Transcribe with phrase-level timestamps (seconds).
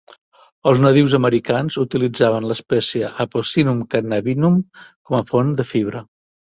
[0.71, 6.09] Els nadius americans utilitzaven l'espècie "apocynum cannabinum" com a font de fibra.